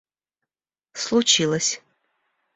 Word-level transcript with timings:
случилось 0.95 1.79